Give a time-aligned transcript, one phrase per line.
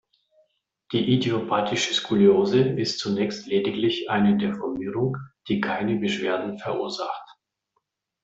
[0.93, 7.29] Die idiopathische Skoliose ist zunächst lediglich eine Deformierung, die keine Beschwerden verursacht.